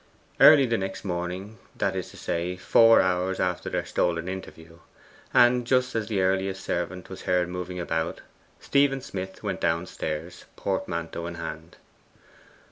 [0.39, 4.79] Early the next morning that is to say, four hours after their stolen interview,
[5.31, 8.21] and just as the earliest servant was heard moving about
[8.59, 11.77] Stephen Smith went downstairs, portmanteau in hand.